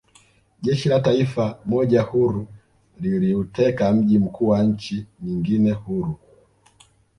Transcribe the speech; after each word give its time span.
Jeshi 0.61 0.89
la 0.89 0.99
taifa 0.99 1.59
moja 1.65 2.01
huru 2.01 2.47
liliuteka 2.99 3.91
mji 3.93 4.19
mkuu 4.19 4.47
wa 4.47 4.63
nchi 4.63 5.05
nyingine 5.21 5.71
huru 5.71 6.17